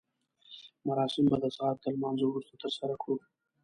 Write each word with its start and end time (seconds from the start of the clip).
مراسم 0.87 1.25
به 1.31 1.37
د 1.43 1.45
سهار 1.55 1.75
تر 1.83 1.91
لمانځه 1.95 2.25
وروسته 2.27 2.53
ترسره 2.63 2.95
کړو. 3.01 3.15